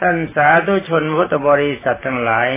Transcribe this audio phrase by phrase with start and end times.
[0.00, 2.50] ท่านสาธุชนพุทธบริษัททั้งหลาย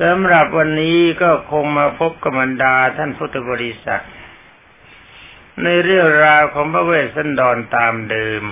[0.00, 4.04] สำหรับวันนี้ก็คงมาพบกับบรรดาท่านพุทธบริษัท
[5.62, 8.42] ในเรื่องราวของพระเวสสันดรตามเดิม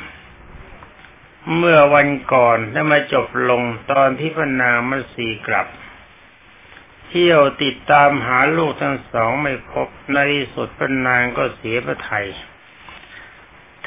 [1.57, 3.63] เมื่อวันก่อนได้มาจบลง
[3.93, 5.67] ตอนที่พนางมัสีกลับ
[7.09, 10.19] เที่ยวติดตามหาลูกทั้งสองไม่พบใน
[10.53, 12.27] สุดพนางก็เสียพระไทย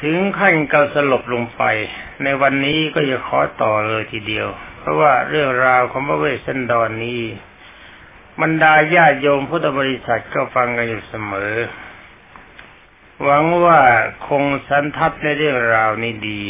[0.02, 1.62] ถึงขั้นเกาสลบลงไป
[2.22, 4.48] ในวันนี้ก็จะขอต่อเลยทีเดียว
[4.78, 7.22] เพราะว่าเรื่องราวของพระเวสสันดรนนี้
[8.40, 11.54] บรรดาญาติโยมพุทธบริษัทก็ฟังกันอยู่เสมอ
[13.22, 13.80] หวังว่า
[14.28, 16.42] คงสันทัดในเรื่องราวนี้ดี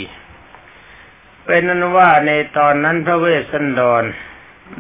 [1.45, 4.05] เป็นนั้นว่าในตอนนั้นพระเวสสันดร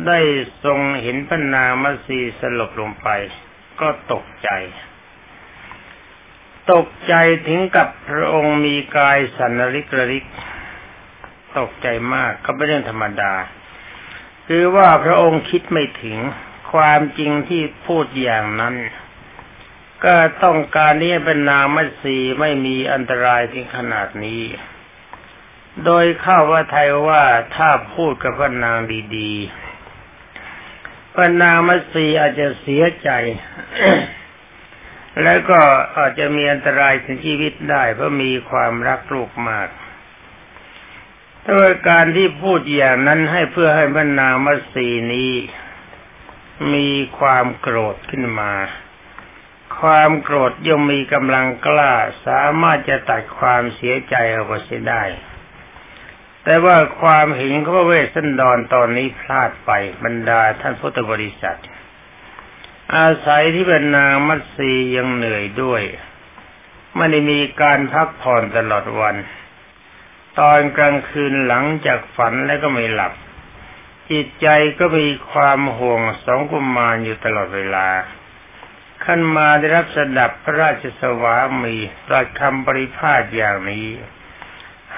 [0.07, 0.19] ได้
[0.65, 3.09] ทรงเห็นพระนางมัสีสลบลงไป
[3.81, 4.49] ก็ตกใจ
[6.73, 7.15] ตกใจ
[7.49, 10.25] ถึงกับพระองค์มีกายสันริกระริก
[11.59, 13.35] ตกใจมากก็เป็นเรื่องธรรมดา
[14.47, 16.19] คือว่าพระองค์คิดไม่ถึง
[16.73, 18.75] ความจริงที่พูดอย่างนั้น
[20.05, 24.43] ก็ต้องการนี้เป็นนางมัสีไม่มีอันตรายถึงขนาดนี้
[25.85, 27.23] โดยเข้าว่าไทยว่า
[27.57, 28.77] ถ้าพูดกับพระนาง
[29.17, 33.11] ดีๆพระนางมัสีอาจจะเสียใจ
[35.23, 35.61] แล้วก็
[35.97, 39.69] อาจจะมีอันตรายถึงชีวิตได้เพราะมีความรักลูกมาก
[41.45, 41.55] ถ้า
[41.89, 45.33] การที่พูดอย่างนั้นให้เพื่อให้บรรณามัสีนี้
[46.75, 46.89] มี
[47.19, 48.53] ความโกรธขึ้นมา
[49.81, 51.93] ความโกรธย่อมมีกำลังกล้า
[52.27, 54.53] สามารถจะตัดความเสียใจออกไป
[54.89, 55.03] ได้
[56.45, 59.71] แต่ว่าความเห็นของพระเวสสันดรตอนนี้พลาดไป
[60.05, 61.59] บรรดาท่านพุทธบริษัท
[62.97, 65.83] อาศัยที่เป็นนางมัตสียังเหนื่อยด้วย
[66.97, 69.17] ไม่ได้มีการพักผ่อนตลอดวัน
[70.39, 73.13] ตอนกลางคืนหลังจากฝันแล้วก็ไม่หลับ
[74.11, 74.47] จิตใจ
[74.79, 77.89] ก็มีความห่วงสองกุมารอยู่ตลอดเวลา
[79.05, 81.77] ขั้นมาได้รับสดับพระราชสวามี
[82.09, 83.89] ตรัสคำปริพาทอย่างนี้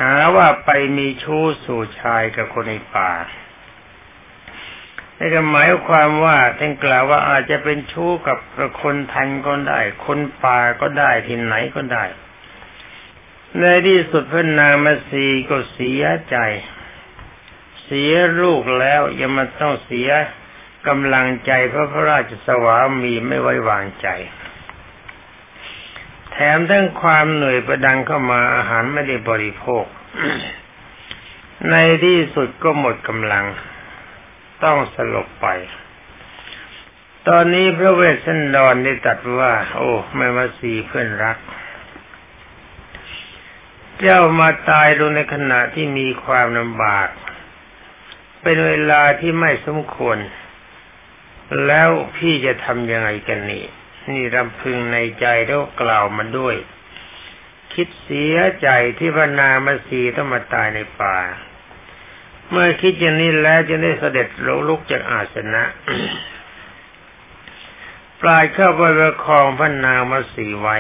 [0.01, 3.13] หาว่าไปมีชู้สู่ชายกับคนในป่า
[5.19, 8.39] นี่ก็หมายความว่าท่านกล่าวว่าอาจจะเป็นชู้กับ
[8.83, 12.05] คนทันก็ได้ คนป่าก็ได้ที่ไหนก็ได้
[13.59, 16.37] ในที่สุดพระนางมาสีก็เสียใจ
[17.85, 20.11] เสียลูกแล้วยังมาต้องเสีย
[20.89, 24.09] กำลังใจเพราะพระราชสวามีไม่ไว้วางใจ
[26.33, 29.85] แถมทั้งความเหนื่อยประดังเข้ามาอาหารไม่ได้บริโภค
[31.71, 33.45] ในที่สุดก็หมดกำลัง
[34.65, 35.47] ต้องสลบไป
[37.29, 41.39] ตอนนี้พระเวสสันดรได้ตัดว่า โอ้ไม่มาสีเพื่อนรัก
[44.01, 47.09] เจ้ามาตายลงในขณะที่มีความลำบาก
[48.43, 50.19] เป็นเวลาที่ไม่สมควร
[51.67, 53.65] แล้วพี่จะทำยังไงกันนี่
[54.09, 56.57] นี่รำพึงในใจแล้วกล่าวมาด้วย
[57.75, 61.19] คิดเสียใจที่พนามาสีต้องมาตายในป่า
[62.51, 64.29] เมื่อคิดอย่างนี้แล้วจะได้เสด็จ
[64.69, 65.63] ลุกจากอาสนะ
[68.21, 70.79] ปลายเข้าไปประคองพระนางมาสีไว้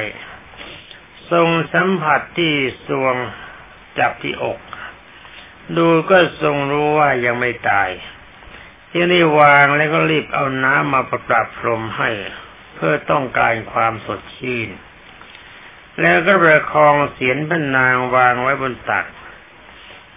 [1.31, 2.55] ทรงสัมผัสที่
[2.89, 3.17] สวง
[3.99, 4.59] จับที่อก
[5.77, 7.91] ดูก็ทรงรู้ว่ายังไม่ตาย
[8.91, 12.11] ที่นี่วางแล้วก็รีบเอาน้ำมาประปรับพรมให้
[12.75, 14.69] เพื่อต้องการความสดชื่น
[16.01, 19.07] แล้วก็ประคองเสียนพระนางวางไว้บนตัก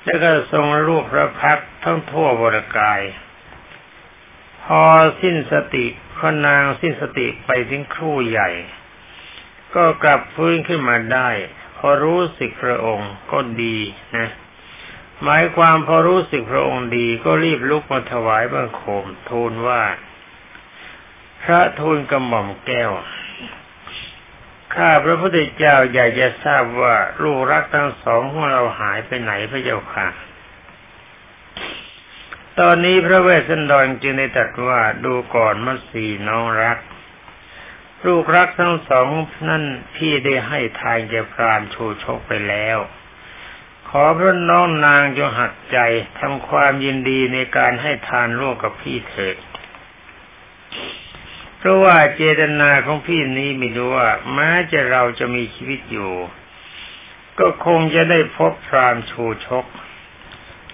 [0.07, 3.01] แล้วก็ทรงรูปพระพักทั้งทั่วบรกาย
[4.63, 4.83] พอ
[5.21, 5.85] สิ้นสติ
[6.15, 8.49] พระนางสิ้นสติไปถึงครู่ใหญ่
[9.75, 11.29] ก็กลับฟื้นขึ้นมาได้
[11.77, 13.77] พอรู้สึกพระองค์ก็ดี
[14.17, 14.29] นะ
[15.23, 19.81] หมายความพอรู้สึกพระองค์ดีก็รีบลุกมาถวายบังคมทูลว่า
[21.43, 22.91] พระทูลกระหม่อมแก้ว
[24.75, 30.07] ข้าพระพุทธเจ้าอยากจะทราบว่าลูกรักทั้งสองของเราหายไปไหนพระเจ้าค่ะ
[32.59, 36.77] ตอนนี้พระเวสสันดรจึงได้ตรัสว่าดูก่อนมัสีน้องรัก
[38.05, 39.07] ลูกรักทั้งสอง
[39.49, 39.63] นั่น
[39.95, 42.77] พี่ได้ให้ทายแก่พรามชูชกไปแล้ว
[43.89, 45.77] ขอพระน้องนางจงหัดใจ
[46.19, 49.35] ทำความยินดีในการให้ทานร่วมกับพี่เถิด
[51.67, 56.13] ราะว่าเจตนาของพี่นี้ไม่รู้ว่าแม้จะเราจะมีชีวิตอยู่
[57.39, 59.65] ก็คงจะได้พบพรามชูชก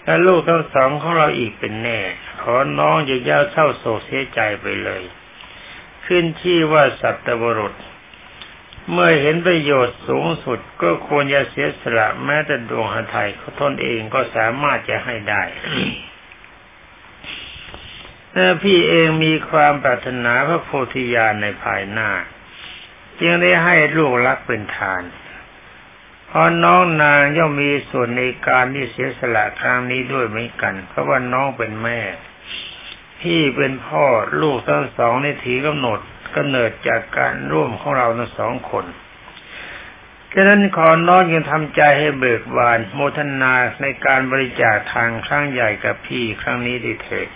[0.03, 1.99] และลูกทั้งสองของเราอีกเป็นแน่
[2.41, 5.03] ขอน้องอย่าย่าเศร้าโศกเสียใจไปเลย
[6.05, 7.73] ขึ้นที่ว่าสัตบุรุษ
[8.91, 15.43] เมื่อเห็นประโยชน์สูงสุดก็ควรจะเสียสละแม้แต่ดวงหทัยเขาทนเองก็สามารถจะให้ได้
[18.63, 22.09] พี่เองมีความปรารถนาพระโพธิญาณในภายหน้า
[23.19, 25.03] จึงได้ให้ลูกรักเป็นทาน
[26.27, 31.99] เพราะน้องนางย่อมมีส่วนในการที่เสียสละครั้งนี้ด้วยเหมือนกัน เพราะว่าน้องเป็นแม่
[33.21, 34.05] พี่เป็นพ่อ
[34.41, 35.99] ลูกทั้งสองในถีกำหนด
[36.35, 38.85] กำเนิดจากการร่วมของเราทั้งสองคน
[40.33, 47.29] ดังนั้นขอน้องยังทำใจให้เบิกบาน โมทนาในการบริจาคทางครั้งใหญ่กับพี่ครั้งนี้ดีเถิด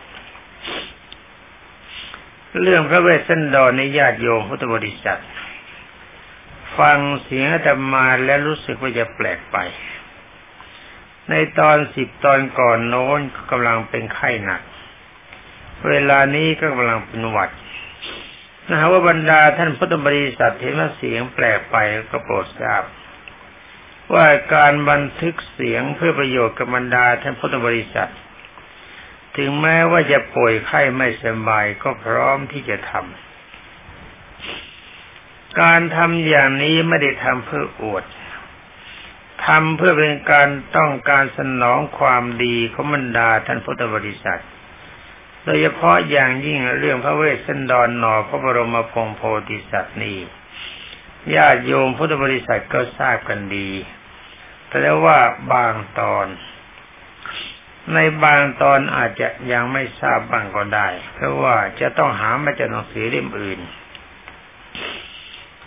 [2.61, 5.21] เรื่องพระเวสสันดรในญาติโยมพุทธบริษัท
[6.79, 9.57] ฟังเสียงอาตมาแล้วรู้สึกว่าจะแปลกไป
[11.29, 13.19] ในตอนสิบตอนก่อนโน้น
[13.51, 14.61] กำลังเป็นไข้หนัก
[15.89, 17.49] เวลานี้ก็กำลังเป็นหวัด
[18.69, 21.75] นะฮะว่าบรรดาท่านพุทธบริษัทเห็นว่าเสียงแปลกไป
[22.11, 22.83] ก็โปรดทราบ
[24.13, 28.11] ว่าการบันทึกเสียงเพื่อประโยชน์กับบรรดาท่านพุทธบริษัท
[29.37, 38.03] ถึงแม้ว่าจะป่วยไข้ไม่สบายก็พร้อมที่จะทำการทำอย่างนี้ไม่ได้ทำเพื่ออวด
[39.45, 44.41] ทำเพื่อเป็นการต้องการสนองความดีของบรรดาท่านพุทธบริษัท
[45.43, 50.19] โดยเฉพาะอย่างยิ่งเรื่องพระเวสสันดรนอพระบรมพงโพธิสัตว์นี้
[51.35, 53.69] ญาติโยมพุทธบริษัทก็ทราบกันดี
[54.69, 55.17] แต่ว่า
[55.51, 56.27] บางตอน
[57.93, 63.59] ในบางตอนอาจจะยังไม่ทราบบ้างก็ได้ เพราะว่าจะต้องหามาจากหนังสือเล่มอื่น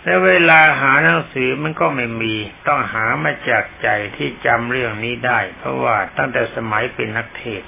[0.03, 2.35] แล้วเวลาหาหนังสือมันก็ไม่มี
[2.67, 3.87] ต้องหามาจากใจ
[4.17, 7.63] ที่จำเรื่องนี้ได้ เพราะว่าตั้งแต่สมัยเป็นนักเทศ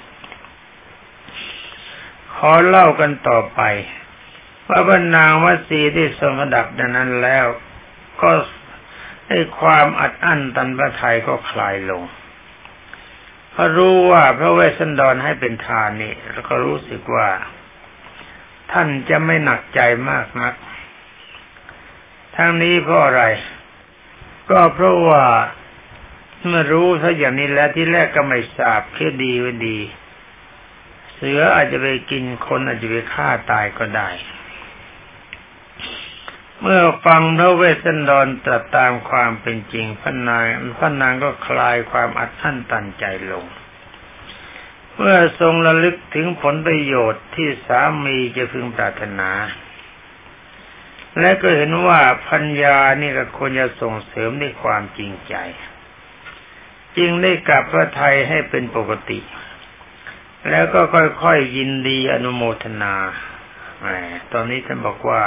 [2.34, 3.60] ขอเล่ากันต่อไป
[4.68, 7.46] ว่าบรรนางวัสีที่ทรงระดับดังนั้นแล้ว
[8.22, 8.30] ก็
[9.28, 12.02] ให้ความอัดอั้นตันพระทัยก็คลายลง
[13.54, 17.28] พรารู้ว่าพระเวสสันดรให้เป็นทานนี่แล้วก็รู้สึกว่า
[18.72, 19.80] ท่านจะไม่หนักใจ
[20.10, 20.54] มากนัก
[22.36, 23.24] ทั้งนี้เพราะอะไร
[24.50, 25.24] ก็เพราะว่า
[26.46, 29.78] เมื่อรู้ถ้าอย่างนี้แล้วที่แรกก็ไม่ทราบแค่ดีว่าดี
[31.14, 34.08] เสืออาจจะไปกินคนอาจจะไปฆ่าตายก็ได้
[36.66, 40.44] เมื่อฟังพระเวสสันดรตรัสตามความเป็นจริงพระนาง
[40.78, 43.44] พระนางก็คลายความอัดอั้นตันใจลง
[44.96, 49.30] เมื่อทรงระลึกถึงผลประโยชน์ที่สามีจะพึงปรารถนา
[51.20, 55.34] และก็เห็นว่าพัญญานี่ก็ควรจะส่งเสริมในความจริงใจ
[56.96, 59.20] จึงได้กลับพระไทยให้เป็นปกติ
[60.50, 62.94] แล้วก็ค่อยๆยยินดีอนุโมทนา
[64.32, 65.22] ตอนนี้ท่านบอกว่า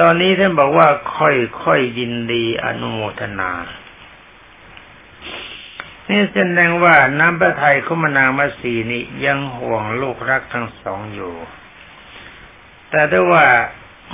[0.00, 3.50] ตอนนี้ท่านบอกว่าค่อยๆยินดีอนุโมทนา
[6.08, 11.34] นี่แสดงว่าน้ำพระไทยคมนามาสีนี้ยังห่วงลูกรักทั้งสองอยู่
[12.90, 13.46] แต่ถ้าว่า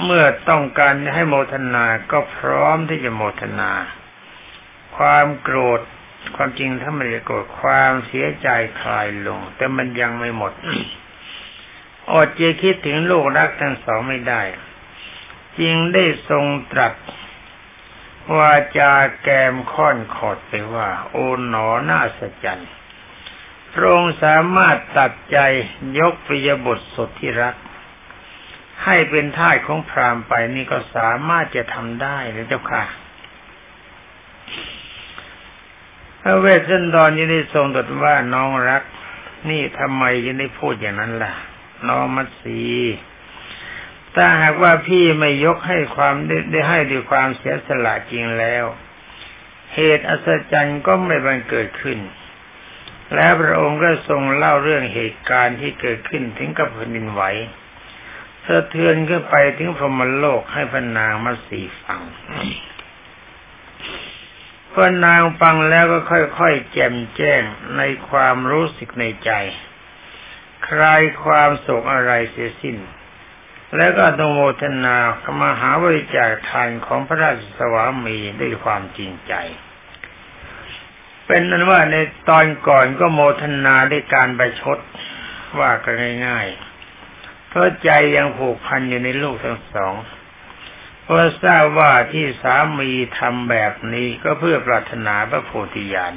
[0.04, 3.70] เมื่อต้องการให้โมทนาก็พร้อมที่จะโมทนา
[4.96, 5.80] ความโกรธ
[6.36, 8.48] ความจริงถ้าไม่ได้โกรธความเสียใจ
[8.80, 10.52] คลายลง แต่มันยังไม่หมด
[12.12, 14.42] อดจะคิดถึงลูกรักทั้งสองไม่ได้
[15.60, 16.94] จึงได้ทรงตรัส
[18.36, 22.62] วาจาแกมค่อนขอดไปว่า โอ๋หนอน่าสจัน
[23.72, 25.38] พระองค์สามารถตัดใจ
[25.98, 27.54] ยกปิยบทสดที่รัก
[28.84, 32.84] ให้เป็นท่ายของพรามไปนี่ก็สามารถจะทำได้นะเจ้าค่ะ
[36.20, 38.82] พระเวสสันดรยังได้ทรงตรัสว่าน้องรัก
[39.50, 41.32] นี่ทำไมยังได้พูดอย่างนั้นล่ะ
[41.88, 42.60] น้องมัตสี
[44.14, 46.14] ถ้าหากว่าพี่ไม่ยกให้ความ
[46.50, 48.64] ได้ให้ด้วยความเสียสละจริงแล้ว
[49.74, 51.98] เหตุอัศจรรย์ก็ไม่บังเกิดขึ้น
[53.14, 57.22] แล้วพระองค์ก็ทรงเล่าเรื่องเหตุการณ์ที่เกิดขึ้นถึงกับแผ่นดินไหว
[58.46, 62.00] สะเทือนขึ้นไปถึงพรหมโลกให้พนางมาสีฟัง
[64.72, 67.42] พนางฟังแล้วก็ค่อยๆแจ่มแจ้ง
[67.76, 69.30] ในความรู้สึกในใจ
[70.68, 72.76] คลายความโศกอะไรเสียสิ้น
[73.76, 79.34] แล้วก็ต้องโมทนากมาหาบริจาคทานของพระราชสวามีด้วยความจริงใจ
[81.26, 81.96] เป็นนั้นว่าใน
[82.28, 84.78] ตอนก่อนก็โมทนาด้วยการประชด
[85.60, 85.94] ว่ากัน
[86.26, 89.94] ง่ายๆ เพราะใจยังผูกพันอยู่ในลูกทั้งสอง
[91.02, 96.14] เพราะทราบว่าที่สามีทำแบบนี้ก็เพื่อปรารถนาพระโพธิญาณ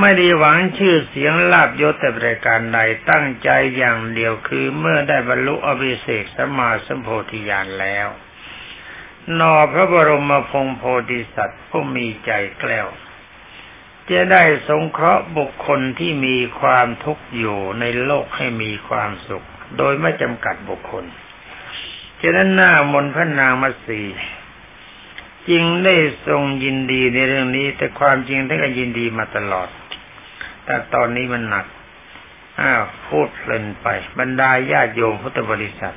[0.00, 2.78] ไม่ได้หวังชื่อเสียงลาบยศแต่ประการใด
[3.10, 8.08] ตั้งใจอย่างเดียวคือเมื่อได้บรรลุอภิเศกสมมาสัมโพธิญาณแล้ว
[9.38, 12.30] นอพระบรมพงโพธิสัตว์ผู้มีใจ
[12.60, 12.86] แกล้ว
[14.10, 19.46] จะได้สงเคราะห์บุคคลที่มีความทุกข์อยู่ในโลกให้มีความสุข
[19.78, 21.04] โดยไม่จำกัดบุคคล
[22.20, 24.02] ฉะนั้นหน้ามนพระนางมาสี
[25.48, 29.68] จึงได้ทรงยินดีในเรื่องนี้ แต่ความจริงท่านก็ยินดีมาตลอด
[30.70, 31.66] แต่ตอนนี้มันหนัก
[32.60, 33.86] อ้าวพูดเพลินไป
[34.18, 35.96] บรรดาญาติโยมพุทธบริษัท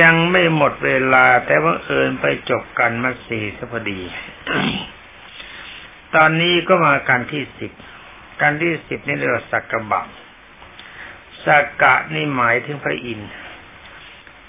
[0.00, 4.00] ยังไม่หมดเวลา แต่ว่าเอิญไปจบกันมาสี่สพดี
[6.14, 7.72] ตอนนี้ก็มาการที่สิบ
[8.40, 10.02] การที่สิบนี่เรียกว่าสักกะบะ
[11.44, 13.30] สักกะนี่หมายถึงพระอินทร์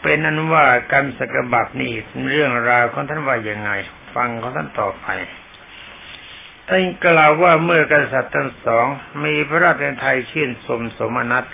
[0.02, 1.94] เป็นนั้นว่าการสกบับนี่
[2.30, 3.72] เรื่องราวของท่านว่ายังไง
[4.16, 5.08] ฟังของท่านต่อไป
[6.70, 8.86] ท่านกล่าวว่าเมื่อกษัตริย์ทั้งสอง
[9.24, 11.46] มีพระราชไทยชื่นชมสมนัต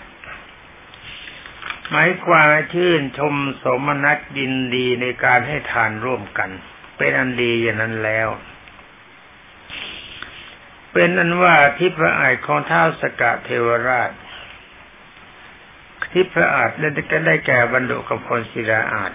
[1.90, 6.50] หมายความชื่นชมสมนัตยินดีในการให้ทานร่วมกัน
[6.98, 8.30] เป็นอันดีอย่างนั้นแล้ว
[10.94, 14.12] เป็นอันว่าที่พระอายของท้าวสกะเทวราช
[16.12, 19.12] ที่พระอาจได้ก็ได้แก่บรรดุกับพลศิลาอาจ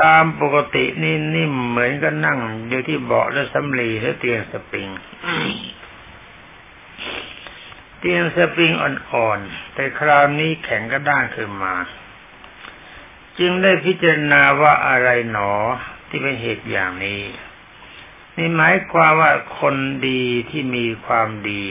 [0.00, 4.88] ตามปกตินี่นิ่มเหมือนกับนั่งอยู่ที่เบาะและสำลีหรือเตียงสปริง
[7.98, 11.74] เตียงสปริงอ่อนๆ แต่คราวนี้แข็งกระด้างขึ้นมา
[13.38, 15.52] จึงได้พิจารณาว่าอะไรหนอ
[16.08, 17.22] ที่เป็นเหตุอย่างนี้
[18.36, 19.76] นี่หมายความว่าคน
[20.08, 21.62] ดีที่มีความดี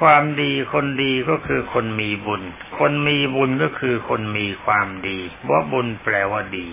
[0.00, 2.42] ความดีคนดีก็คือคนมีบุญ
[2.78, 6.68] คนมีบุญก็คือคนมีความดีว่าบุญแปลว่าดี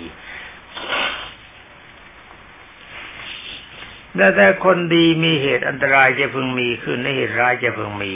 [4.15, 8.13] แต่แต่คนดีมีเหตุอันตรายจะพึงมีขึ้นในเหตุร้ายจะพึงมี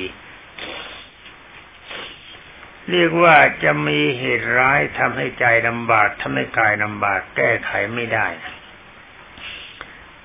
[2.92, 8.28] เรียกว่าจะมีเหตุร้ายทำให้ใจลำบากทำให้กายลำบากแก้ไขไม่ได้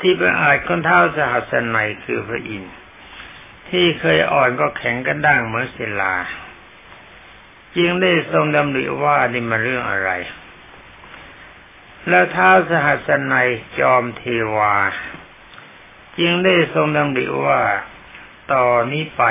[0.01, 2.75] ที่เป็นอาจคนเท้าสหัสนัยคือพระอินทร์
[3.71, 6.17] ที่เคยอ่อนก็แข็งกระด้างเหมือนศิลา
[7.77, 10.11] จึงได้ทรงดำริว่านี่มันเรื่องอะไร
[12.09, 13.49] แล้วท้าสหัสนัย
[13.79, 14.23] จอมเท
[14.57, 14.77] วา
[16.19, 17.61] จึงได้ทรงดำริว่า
[18.53, 19.23] ต่อนนี้ไป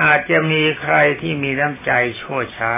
[0.00, 2.74] อาจจะมีใครที่มีน้ำใจชั่วช้า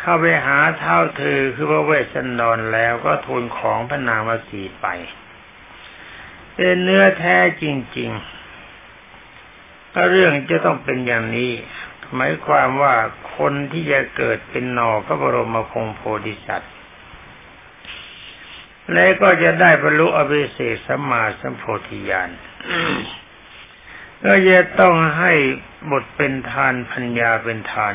[0.00, 4.86] เข้าไปหาเท้าเธอคือพระเวสสันดรแล้วก็ทูลของพระนางวสีไป
[6.54, 7.64] เป็นเนื้อแท้จ
[7.98, 8.41] ริง ๆ
[9.92, 11.52] ถ้าเรื่องจะต้องเป็นอย่างนี้
[12.14, 12.94] หมายความว่า
[13.36, 16.72] คนที่จะเกิดเป็นนอพระบรมคงโพธิสัตว์
[18.92, 22.30] และก็จะได้บรรลุอภิเศษสัมมาสัมโพธิญาณ
[24.24, 25.32] ก็จะต้องให้
[25.90, 27.94] บทเป็นทานพัญญาเป็นทาน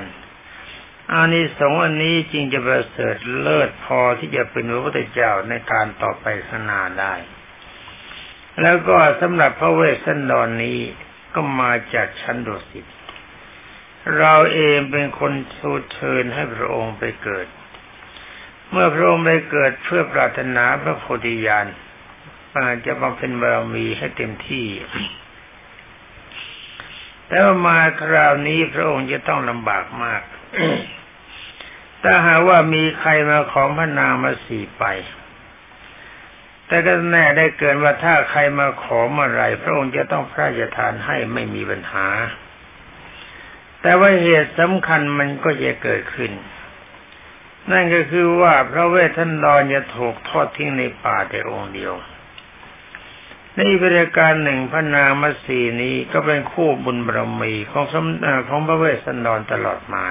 [1.14, 7.14] อานิสงส์อันนี้จริงจะประเสริฐเลิศพอที่จะเป็นพระพุทธเจ้าในการต่อไปข้างหน้าได้
[8.62, 10.80] แล้วก็สำหรับพระเวสสันดรนนี้
[11.38, 12.86] ก็มาจากชั้นดุสิต
[14.18, 17.48] เราเองเป็นคนสูเชิญให้พระองค์ไปเกิด
[18.72, 21.66] เมื่อพระองค์ไปเกิดเพื่อปรารถนาพระโพธิญาณ
[22.60, 24.68] อาจจะบำเพ็ญบารมีให้เต็มที่
[27.28, 30.22] แต่ว่ามาคราวนี้พระองค์จะต้องลำบากมาก
[32.04, 34.84] ถ้าหาว่ามีใครมาของพระนางมาสีไป
[36.68, 42.08] แต่ก็แน่ได้เกินว่าถ้าใครมาขอเมื่อไรพระองค์จะต้องพระราชทานให้ไม่มีปัญหา
[43.82, 46.32] แต่ว่าเหตุสำคัญมันก็จะเกิดขึ้น
[47.72, 51.94] นั่นก็คือว่าพระเวทท่านดอนจะถูกทอดทิ้งในป่าแต่องค์เดียว
[53.56, 58.06] ในบริการหนึ่งพระนางมัสีนี้ก็เป็นคู่บุญบารมีของสม
[58.50, 60.06] ของพระเวสสันดรตลอดมา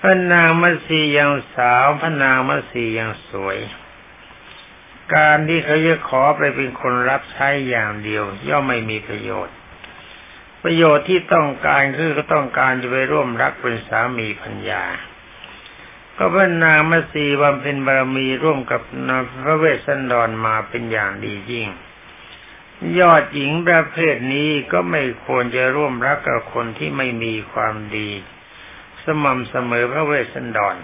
[0.00, 3.58] พระนางมัสียังสาวพระนางมัสียังสวย
[5.14, 9.56] การที่เขาจะขอไปเป็นคนรับใช้อย่างเดียว ย่อมไม่มีประโยชน์
[10.62, 14.84] ประโยชน์ที่ต้องการคือก็ต้องการจะไปร่วมรักเป็นสามีพัญญา
[16.16, 19.10] ก็พระนางมัสีบำเพ็ญบารมีร่วมกับน
[19.42, 21.68] พระเวสสันดรมาเป็นอย่างดียิ่ง
[22.98, 28.10] ยอดหญิงประเภทนี้ก็ไม่ควรจะร่วมรักกับคนที่ไม่มีความดี
[29.04, 30.76] สม่ำเสมอพระเวสสันดร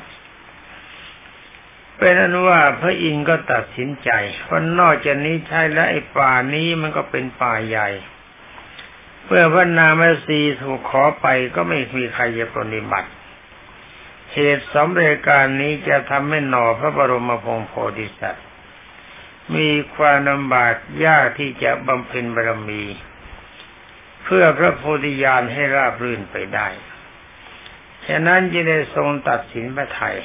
[2.01, 4.11] เป็นอนุว่าพระอินทร์ก็ตัดสินใจ
[4.49, 7.89] ว่านอกจากนี้ใช่แล้วไอ้ป่านี้มันก็เป็นป่าใหญ่
[9.25, 13.11] เมื่อพระนามสีถูกขอไปก็ไม่มีใครจะปฏิบัติ
[14.33, 18.47] เหตุสมเร็จการนี้จะทำให้หน่อพระบรมพงโพธิสัตว์
[19.55, 22.83] มีความลำบากยากที่จะบำเพ็ญบารมี
[24.25, 26.69] เพื่อพระโพธิญาณให้ราบรื่นไปได้
[28.07, 30.17] ฉะนั้นจึงได้ทรงตัดสินพระไทย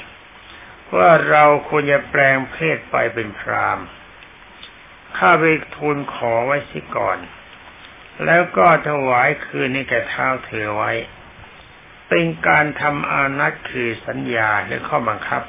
[0.98, 3.80] ว่าเราควรจะแปลงเพศไปเป็นพราม
[5.18, 7.18] ข้าไปทูลขอไว้สิก่อน
[8.25, 10.92] แล้วก็ถวายคืนนี้แก่เท้าเธอไว้
[12.10, 15.44] เป็นการทำอานัตคือสัญญาหรือข้อบังคับ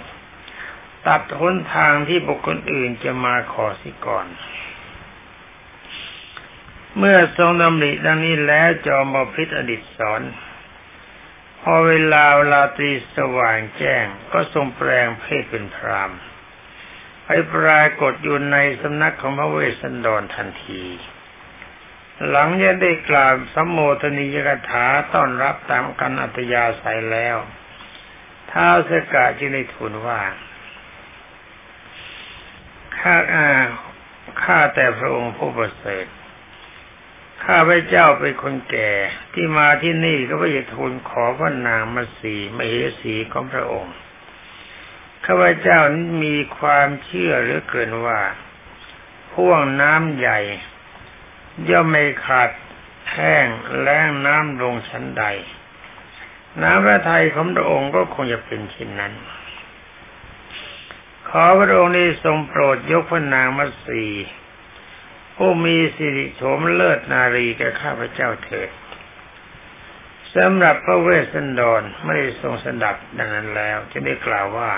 [1.06, 4.26] ตัดหนทางที่บุคคลอื่นจะมาขอสิก่อน
[6.98, 10.22] เมื่อทรงดำริดังนี้แล้วจอมบพิษอดิตสอน
[11.72, 16.12] อเวลาเวลาตรีสว่างแจ้ง ก็ทรงแปลงเพศเป็นพราม
[17.24, 20.84] ไปปรากฏอยู่ในสำนักของพระเวสสันดรทันที
[22.28, 27.36] หลังจะได้กล่าวสัมโมทนิยกถาต้อนรับตามกันอัตยาศัยแล้ว
[28.50, 30.20] ท้าวสกะจึงได้ทูลว่า
[32.98, 33.16] ข้า
[34.42, 36.06] ข้าแต่พระองค์ผู้ประเสริฐ
[37.44, 38.90] ข้าพระเจ้าเป็นคนแก่
[39.34, 43.94] ที่มาที่นี่ก็พื่อจะทูลขอพระนางมาสีมเหสีของพระองค์
[45.26, 48.20] ข้าพเจ้านี้มีความเชื่อหรือเกินว่า
[49.32, 50.38] พ่วงน้ำใหญ่
[51.68, 52.50] ย่อมไม่ขาด
[53.12, 53.46] แห้ง
[53.80, 55.24] แล้งน้ำลงชั้นใด
[56.62, 59.12] น้ำพระทัยของพระองค์ก็คงจะเป็นเช่นนั้น
[61.28, 64.04] ขอพระองค์นี้ทรงโปรดยกพระนางมัสี
[65.36, 68.70] ผู้มีสิริโฉมเลิศนารีแก่ข้าพเจ้าเถิด
[70.34, 74.72] สำหรับพระเวสสันดรไม่ได้ทรงสดับดังนั้นแล้วจะได้กล่าวว่า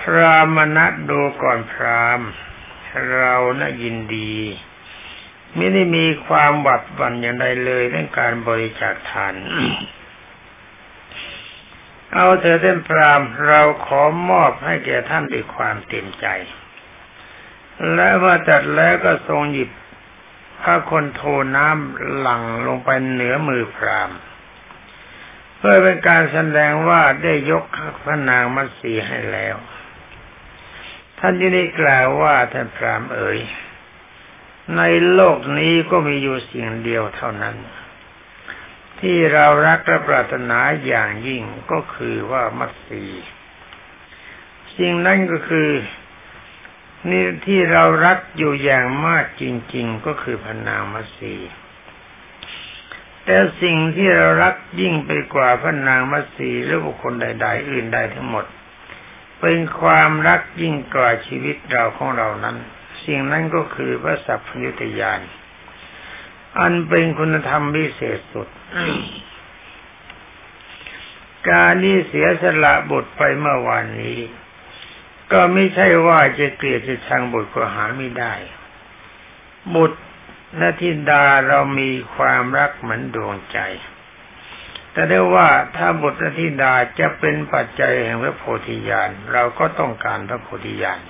[0.00, 2.20] พรามณะดูก่อนพราม
[3.16, 4.34] เราน่ะยินดี
[5.56, 9.34] ไม่ได้มีความหวัดหวั่นอย่างใดเลยเรื่องการบริจาคทาน
[12.12, 16.26] เอาเธอเต้นพรามเราขอมอบให้แก่ท่านด้วยความเต็มใจ
[17.94, 19.70] และเมื่อจัดแล้วก็ทรงหยิบ
[20.62, 21.22] พระคนโท
[21.56, 24.10] น้ำหลั่งลงไปเหนือมือพราม
[25.58, 27.64] เพื่อเป็นการแสดงว่าได้ยก
[28.02, 29.56] พระนางมัตสีให้แล้ว
[31.18, 33.40] ท่านที่ได้กล่าวว่าท่านพรามเอ๋ย
[34.76, 37.56] ในโลกนี้ก็มีอยู่สิ่งเดียวเท่านั้น
[39.00, 43.04] ที่เรารักและปรารถนาอย่างยิ่งก็คือว่ามัตสี
[44.76, 45.70] สิ่งนั้นก็คือ
[47.10, 51.34] นี่ที่เรารักอยู่อย่างมากจริง ๆ ก็คือพนามัตสี
[53.24, 58.44] แต่สิ่งที่เรารักยิ่งไปกว่าพระนางมัสีหรือบุคคลใด ๆ อื่นใดทั้งหมด
[59.40, 62.56] เป็นความรักยิ่งกว่าชีวิตเราของเรานั้น
[63.04, 65.20] สิ่งนั้นก็คือพระสัพพยุตยาน
[66.58, 68.48] อันเป็นคุณธรรมพิเศษสุด
[71.48, 74.18] การนี้เสียสละบทไปเมื่อวานนี้
[75.34, 78.34] ก็ไม่ใช่ว่าจะเกลียดจะชังบทก็หาไม่ได้
[79.74, 80.00] บุตร
[80.56, 83.58] และทิดาเรามีความรักเหมือนดวงใจ
[84.92, 91.00] แต่ได้ว่าถ้าบุตรและทิดาจะเป็นปัจจัยแห่งพระโพธิญาณเราก็ต้องการพระโพธิญาณ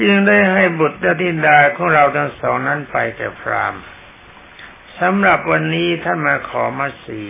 [0.00, 3.74] จึงได้ให้บุตรและธิดาของเราทั้งสองนั้นไปแต่พราม
[4.98, 7.28] สำหรับวันนี้ท่านมาขอมาสี่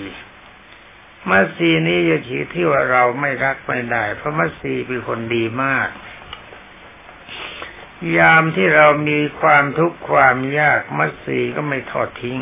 [1.29, 5.89] มาสีนี้จะฉีที่ว่าเราไม่รักไม่ได้ เพราะมาสีเป็นคนดีมาก
[8.19, 12.41] ยามที่เรามีความทุกข์ความยากมัสีก็ไม่ทอดทิ้ง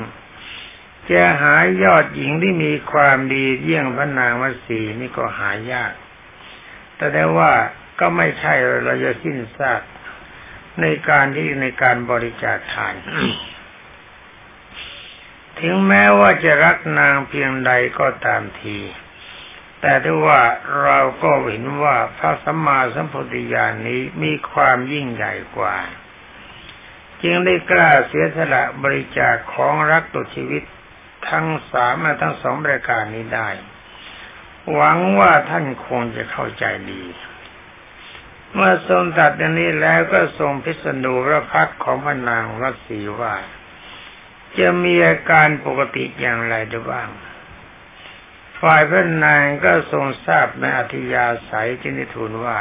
[1.10, 5.92] จะหายอดหญิงที่มีความดีเยี่ยงพระนางมัสีนี่ก็หายาก
[6.96, 7.52] แต่ได้ว่า
[8.00, 9.82] ก็ไม่ใช่เราจะสิ้นซาก
[10.80, 12.94] ในการที่ในการบริจาคทาน
[15.60, 18.78] ถึงแม้ว่าจะรักนางเพียงใดก็ตามที
[19.80, 20.42] แต่ถ้าว่า
[20.82, 25.76] เราก็เห็นว่าพระสัมมาสัมพุทธญาณนี้มีความยิ่งใหญ่กว่า
[27.22, 30.62] จึงได้กล้าเสียสละบริจาคของรักตัวชีวิต
[31.28, 33.48] ทั้งสามทั้งสองรายการนี้ได้
[34.72, 37.04] หวังว่าท่านคงจะเข้าใจดี
[38.54, 43.34] เมื่อทรงตัดอย่างนี้แล้วก็ทรงพิสนูพระพักของพระนางรัศีว่า
[44.60, 47.08] จะมีอาการปกติอย่างไรด้บ้าง
[48.60, 52.60] ฝ่ายพระนางก็ทรงทราบในอธิยาศัยจินิทูลว่า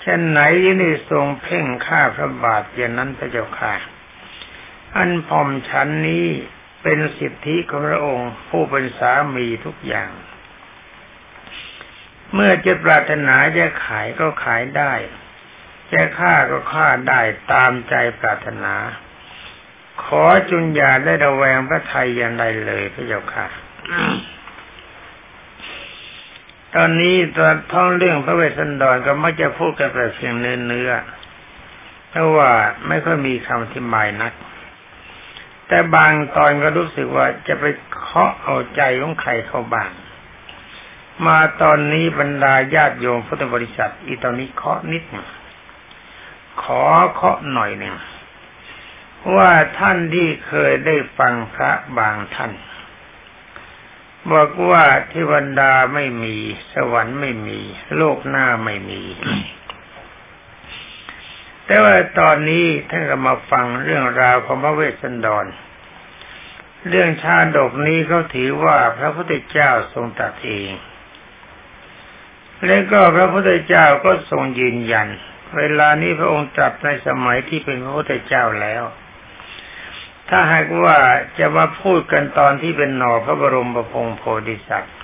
[0.00, 3.74] เช่นไหนยินี่ทรงเพ่งฆ่าพระบาทอย่างนั้นพระเจ้าค่ะ
[4.96, 6.26] อันพอมฉันนี้
[6.82, 10.10] เป็นสิทธิของพระองค์ผู้เป็นสามีทุกอย่าง
[12.34, 14.92] เมื่อจะปรารถนาจะขายก็ขายได้
[15.92, 17.20] จะฆ่าก็ฆ่าได้
[17.52, 18.74] ตามใจปรารถนา
[20.02, 23.46] ขอจุนยาได้ระแวงพระไทยอย่างใดเลยพระเจ้าค่ะ
[26.74, 30.90] ตอนนี้ตอนท่องเรื่องพระเวสสันดรก็มักจะพูดกันแต่เพียงเนื้อเนื้อ
[32.10, 32.50] เพราะว่า
[32.88, 34.32] ไม่ค่อยมีคำอธิบายนัก
[35.68, 37.64] แต่บางตอนก็รู้สึกว่าจะไป
[38.00, 39.90] เคาะเอาใจของใครเขาบ้าง
[41.26, 45.26] มาตอนนี้บรรดาญาติโยมพุทธบริษัท อีตอนนี้เคาะนิดหนึ่ง
[46.62, 47.94] ขอเคาะหน่อยหนึ่ง
[49.36, 52.52] ว่าท่านที่เคยได้ฟังพระบางท่าน
[54.32, 56.36] บอกว่าเทวดาไม่มี
[56.72, 57.60] สวรรค์ไม่มี
[57.96, 59.02] โลกหน้าไม่มี
[61.66, 65.46] แต่ว่าตอนนี้ท่านก็มาฟังเรื่องราวของพระเวสสันดร
[66.88, 70.70] เรื่องชาดกนี้เขาถือว่าพระพุทธเจ้าทรงตรัสเอง
[72.66, 75.08] และก็พระพุทธเจ้าก็ทรงยืนยัน
[75.58, 78.84] เวลานี้พระองค์ตรัสในสมัยที่เป็นพระพุทธเจ้าแล้ว
[80.28, 80.98] ถ้าหากว่า
[81.38, 84.94] จะมาพูดกันตอนที่เป็นหน่อพระบรมประพงโพธิสัตว์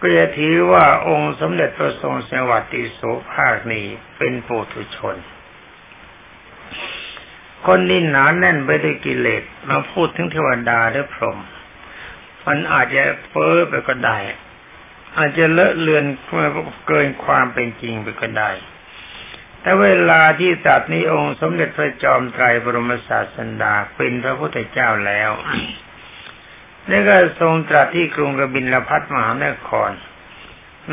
[0.00, 3.00] ก็จะถือว่าองค์สมเด็จพระทรงสวัสดิโส
[3.32, 3.86] ภาคนี้
[4.18, 5.16] เป็นปุถุชน
[7.66, 11.38] คนนี่หนาแน่นไปด้วยกิเลสมาพูดถึงเทวดาหรือพรหม
[12.46, 14.18] มันอาจจะเฟ้อไปก็ได้
[15.16, 16.04] อาจจะเลอะเลือน
[16.86, 18.50] เกินความเป็นจริงไปก็ได้
[19.66, 25.30] แต่เวลาที่ตัดนี้องค์สมเด็จพระจอมไตรบรมศาสดาเป็นพระพุทธเจ้าแล้ว
[26.90, 29.90] นี่ก็ทรงตรัสที่กรุงกบินลพัทมหานคร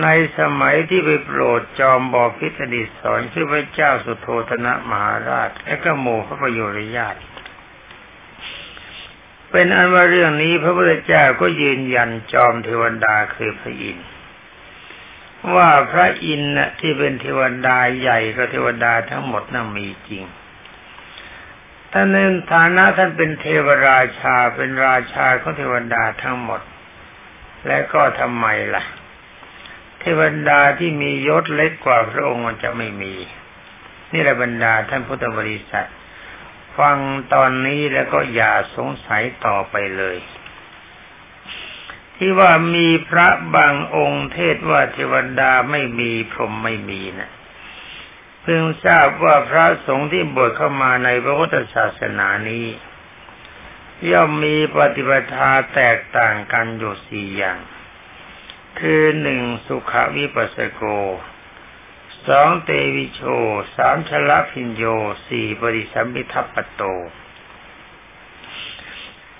[0.02, 0.08] ใน
[0.40, 7.20] สมัยที่ไปโปรดจอมบอพิษดิสอนคือพระเจ้าสุโธธนะมหาราช และก็โมพระประโยชน์ญาติ
[9.52, 14.08] เป็นอันว่าเรื่องนี้พระพุทธเจ้าก็ยืนยันจอมเทวดาคือพระอินทร์
[15.56, 20.24] ว่าพระอินทร์ที่เป็นเทวดาใหญ่ก็เทวดาทั้งหมดนั่นมีจริง
[21.92, 22.18] ท่านใน
[22.54, 26.62] ฐานะท่านเป็นเทวราชาเป็นราชาของเทวดาทั้งหมด
[27.68, 28.84] และก็ทำไมล่ะ
[30.00, 33.14] เทวดาที่มียศเล็กกว่าพระองค์มันจะไม่มี
[34.14, 35.88] นี่แหละบรรดาท่านพุทธบริษัท
[36.78, 36.98] ฟัง
[37.34, 40.18] ตอนนี้แล้วก็อย่าสงสัยต่อไปเลย
[42.18, 47.32] ที่ว่ามีพระบางองค์เทศว่าเทวดาไม่มีพรหมไม่มีนะ
[48.42, 52.68] เพิ่งทราบว่าพระสงฆ์ที่บวชเข้ามาในพระพุทธศาสนานี้
[54.12, 57.60] ย่อมมีปฏิปทาแตกต่างกันอยู่สี่อย่าง
[58.80, 60.84] คือหนึ่งสุขวิปัสสโก
[62.28, 63.22] สองเตวิโช
[63.76, 64.84] สามชละพิญโย
[65.28, 66.82] สี่ปริสัมพิทัปปโต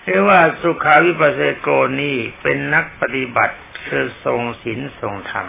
[0.06, 1.68] เรียกว่าสุขาวิปัสสโก
[2.02, 5.48] นี่เป็นนักปฏิบัติคือทรงศีลทรงธรรม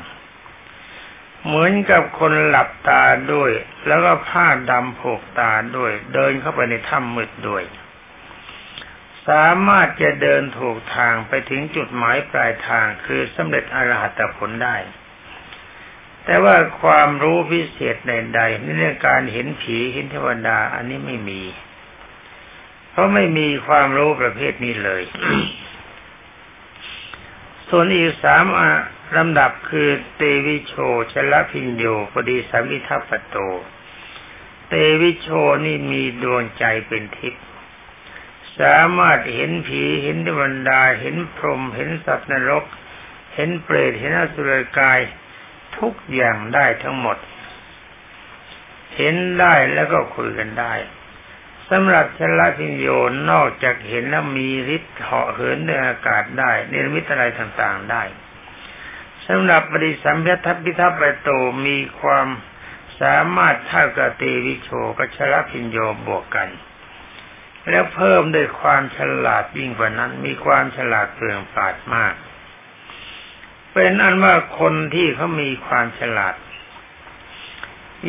[1.45, 3.51] เหมือนกับคนหลับตาด้วย
[3.87, 7.65] แล้วก็ผ้าดำผูกตาด้วย เดินเข้าไปในถ้ำมืดด้วย
[9.29, 14.77] สามารถจะเดินถูกทางไปถึงจุดหมายปลายทางคือสำเร็จอรหัตผลได้
[16.25, 21.43] แต่ว่าความรู้พิเศษใดๆในเรื่องการเห็นผีเห็นเทวดาอันนี้ไม่มี
[22.95, 25.03] เพราะไม่มีความรู้ประเภทนี้เลย
[27.69, 28.45] ส่วนอีกสาม
[29.17, 30.75] ลำดับคือเตวิโช
[31.13, 33.37] ชลพิญโยปดีสัมมิทัปโต
[34.69, 35.29] เตวิโช
[35.65, 37.45] นี่มีดวงใจเป็นทิพย์
[38.61, 42.65] สามารถเห็นผีเห็นดวงดาเห็นพรหมเห็นสัตว์นรก
[43.35, 45.01] เห็นเปรตเห็นอสุรกาย
[45.79, 47.19] ทุกอย่างได้ทั้งหมด
[48.97, 50.75] เห็นได้แล้วก็คุยกันได้
[51.71, 52.89] สำหรับชลพิญโย
[53.31, 58.03] นอกจากเห็นแล้วมีฤทธิ์เหาะเหินในอากาศได้เนรมิตอะไรต่างๆได้
[59.27, 61.29] สำหรับปริสัมพัทธพิทัปโต
[61.67, 62.27] มีความ
[63.01, 66.49] สามารถเท่ากับเตวิโชกับชลพิญโยบวกกัน
[67.69, 72.15] แล้วเพิ่มด้วยความฉลาดยิ่งกว่านั้น มีความฉลาดเปลืองปาดมาก
[73.73, 76.35] เป็นอันว่าคนที่เขามีความฉลาด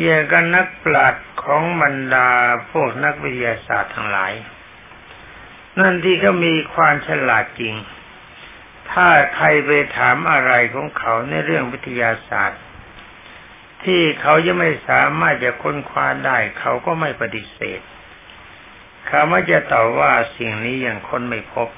[0.00, 2.28] อย่างกันนักปราชญ์ของบรรดา
[2.70, 4.32] พวกนักวิทยาศาสตร์ทั้งหลาย
[5.78, 7.74] นั่นที่เขามีความฉลาดจริง
[8.90, 12.62] ถ้าใครไปถามอะไรของเขาในเรื่องวิทยาศาสตร์
[13.84, 17.80] ที่เขายังไม่สามารถจะค้นคว้าได้ เขาก็ไม่ปฏิเสธ
[19.06, 21.68] เขาไม่จะตอบว่าสิ่งนี้ยังค้นไม่พบ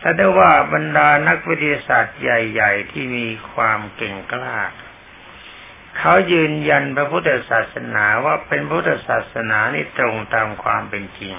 [0.00, 4.58] ถ้าได้ว่าบรรดานักวิทยาศาสตร์ใหญ่ ๆ ที่มีความเก่งกล้า
[6.00, 11.34] เขายืนยันพระพุทธศาสนาว่าเป็นพุทธศาสนานี่ตรงตามความเป็นจริง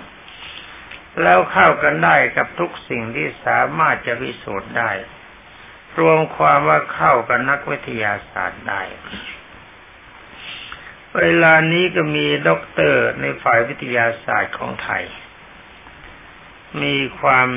[1.22, 4.92] แล้วเข้ากันได้กับทุกสิ่งที่สามารถจะพิสูจน์ได้
[6.00, 8.82] รวมความว่าเข้ากับนักวิทยาศาสตร์ได้
[11.18, 15.04] เวลานี้ก็มีด็อกเตอร์ในฝ่ายวิทยาศาสตร์ของไทย
[16.82, 17.48] มีความ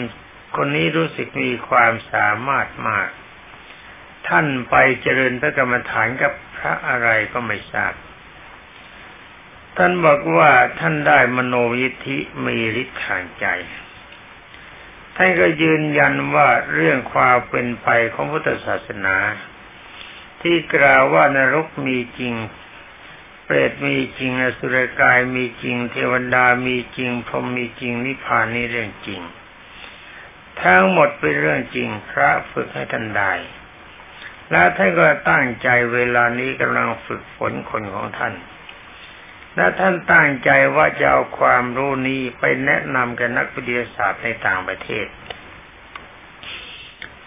[0.56, 3.08] คนนี้รู้สึกมีความสามารถมาก
[4.28, 6.32] ท่านไปเจริญพระกรรมฐานกับ
[6.64, 7.94] ระอะไรก็ไม่ทราบ
[9.77, 10.50] ท่านบอกว่า
[10.81, 13.46] ท่านได้มโนยิทธิมีฤทธิ์ทางใจ
[15.16, 19.16] ท่านก็ยืนยันว่าเรื่องความเป็นไปของพุทธศาสนา
[20.42, 22.35] ที่กล่าวว่านรกมีจริง
[23.44, 29.20] เปรตมีจริงอสุรกายมีจริง เทวดามีจริงพรหมมีจริงนิพพานนี่เรื่องจริง
[30.62, 33.33] ทั้งหมดเป็นเรื่องจริงพระฝึกให้ท่านได้
[34.50, 38.35] แล้วท่านก็ตั้งใจเวลานี้กำลังฝึกฝนคนของท่าน
[39.57, 45.07] และท่านตั้งใจว่าจะเอาความรู้นี้ไปแนะนำกับนักวิทยาศาสตร์ในต่างประเทศ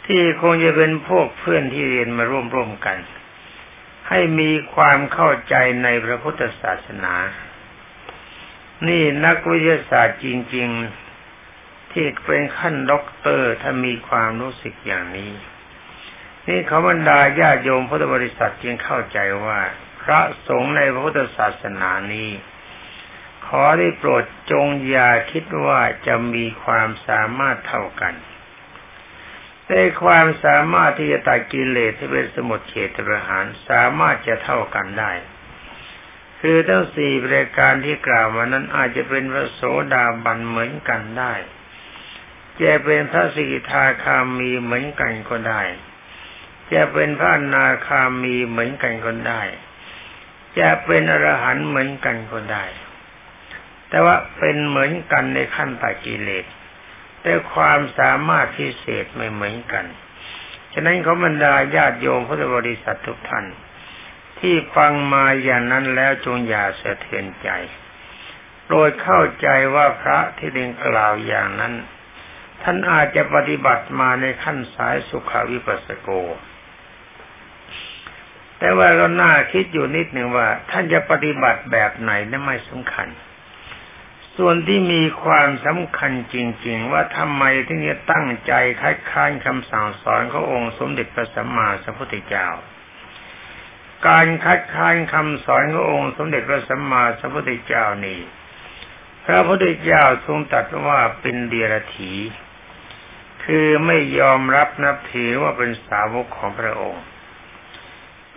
[0.05, 2.97] ที่คงจะเป็นพวกเพื่อนที่เรียนมาร่วมร่วมกัน
[4.09, 7.15] ให้มีความเข้าใจในพระพุทธศาสนา
[8.87, 10.69] นี่นักวิทยาศาสตร์จริง
[11.31, 15.31] ๆ ที่เป็นขั้นด็อกเตอร์ถ้ามีความรู้สึกอย่างนี้
[16.47, 19.59] นี่เขาบรรดาญาโยมพุทธบริษัทจึงเข้าใจว่า
[20.03, 22.29] พระสงฆ์ในพระพุทธศาสนานี้
[23.47, 28.13] ขอได้โปรดจงอย่าคิดว่าจะมีความสามารถเท่ากัน
[29.65, 35.11] แต่ความสามารถที่จะตัดกิเลสที่เป็นสมุทเฉตประหารสามารถจะเท่ากันได้
[36.41, 39.61] คือทั้งสี่บริการที่กล่าวมานั้นอาจจะเป็นพระโส
[39.93, 41.33] ดาบันเหมือนกันได้
[42.61, 45.61] จะเป็นพระสิกขาคามีเหมือนกันก็ได้
[46.73, 49.41] จะเป็นพระนาคามีเหมือนกันก็ได้
[50.59, 52.65] จะเป็นอรหันต์เหมือนกันก็ได้
[53.89, 56.45] แต่ว่าเป็นเหมือนกันในขั้นตัดกิเลส
[57.21, 59.85] แต่ความสามารถพิเศษไม่เหมือนกัน
[60.73, 63.45] ฉะนั้นเขาบรรดาญาติโยมพุทธบริษัททุกท่าน
[64.39, 67.49] ที่ฟังมาอย่างนั้นแล้วจงอย่าเสะเทือนใจ
[68.65, 71.73] โปรดเข้าใจว่าพระที่เรียนกล่าวอย่างนั้น
[72.61, 76.09] ท่านอาจจะปฏิบัติมาในขั้นสายสุขวิปัสสโก
[78.59, 83.07] แต่ว่าเราหน้าคิดอยู่นิดหนึ่งว่า ท่านจะปฏิบัติแบบไหนนั่นไม่สำคัญ
[84.37, 86.35] ส่วนที่มีความสำคัญจ
[86.67, 92.47] ริง ๆ ว่าทำไมถึงจะตั้งใจคัดค้านคำสั่งสอนขององค์สมเด็จพระสัมมาสัมพุทธเจ้า
[94.07, 98.19] การคัดค้านคำสอนขององค์สมเด็จพระสัมมาสัมพุทธเจ้านี่
[99.25, 102.13] พระพุทธเจ้าทรงตรัสว่าเป็นเดียรถี
[103.43, 107.03] คือไม่ยอมรับนับถือว่าเป็นสาวกของพระองค์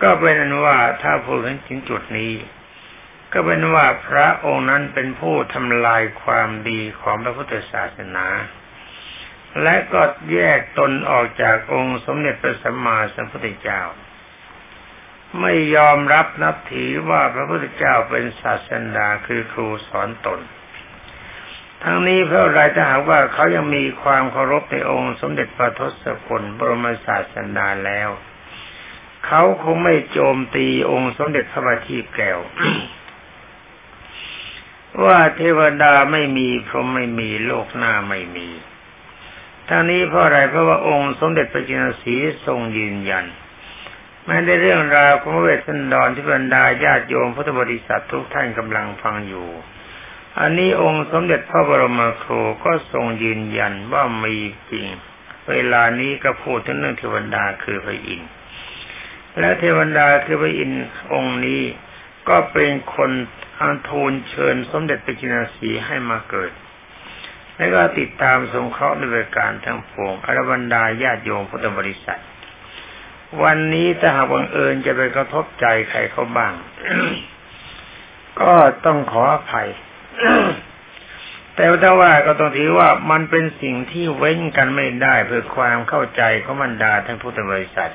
[0.01, 2.33] ก็เป็นนั้นว่าถ้าพูดถึงจุดนี้
[3.33, 8.27] ก็เป็นว่าพระองค์นั้นเป็นผู้ทำลายความดีของพระพุทธศาสนา
[9.61, 10.01] และก็
[10.33, 13.81] แยกตนออกจากองค์สมเด็จพระสัมมาสัมพุทธเจ้า
[15.39, 20.39] ไม่ยอมรับนับถือว่าพระพุทธเจ้าเป็นศาสดาคือครูสอนตน
[21.83, 28.09] ทั้งนี้เพราะอะไรถ้าหากว่าเขายังมีความเคารพในองค์สมเด็จพระทศพลบรมศาสดาแล้ว
[29.25, 32.39] เขาคงไม่โจมตีองค์สมเด็จพระบัณฑิตแก้ว
[35.03, 38.47] ว่าเทวดาไม่มีพรหมไม่มีโลกหน้าไม่มี
[39.67, 43.25] ทั้งนี้เพราะอะไรเพราะว่าองค์สมเด็จพระจินสีทรงยืนยัน
[44.25, 49.47] แม้ในเรื่องราวของเวสสันดรที่บรรดาญาติโยมพุทธบริษัททุกท่านกำลังฟังอยู่
[50.39, 54.37] อันนี้องค์สมเด็จพระบรมครูก็ทรงยืนยันว่ามี
[54.71, 54.87] จริง
[55.49, 58.31] เวลานี้ก็พูดถึงเรื่องเทวดาคือพระอินทร์
[59.39, 61.61] และเทวดาคือพระอินทร์องค์นี้
[62.29, 63.11] ก็เป็นคน
[63.59, 66.51] อันทูลเชิญสมเด็จพระจินสีให้มาเกิด
[67.57, 72.21] และก็ติดตามสงเคราะห์ด้วยการทั้งปวงอรบรรดาญาติโยมพุทธบริษัท
[73.43, 76.53] วันนี้ถ้าหากบังเอิญจะไปกระทบใจใครเขาบ้าง
[78.41, 78.53] ก็
[78.85, 79.69] ต้องขออภัย
[81.55, 87.91] แต่ถ้าว่าก็ต้องถือว่ามันเป็นสิ่งที่เว้นกันไม่ได้เพื่อความเข้าใจของบรรดาท่านพุทธบริษัท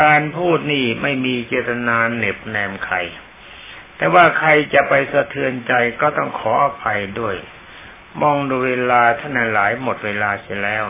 [0.00, 2.96] การพูดนี่ไม่มีเจตนาเหน็บแนมใคร
[3.96, 7.36] แต่ว่าใครจะไปสะเทือนใจก็ต้องขออภัยด้วย
[8.22, 10.84] มองดูเวลาท่านหลายหมดเวลาเสียแล้ว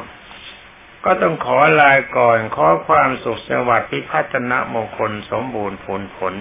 [1.04, 6.34] ก็ต้องขอลายก่อนขอความสุขสวัสดิ์พิพัฒนมงคลสมบูรณ์ผลผล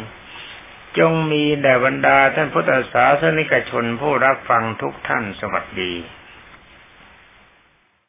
[0.97, 5.93] จงมีแด่บรรดาท่านพุทธศาสนิกชนผู้รับฟังทุกท่านสวัสดี